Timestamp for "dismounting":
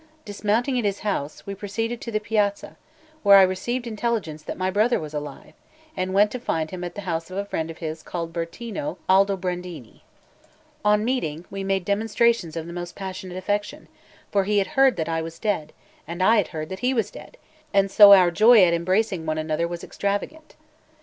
0.25-0.79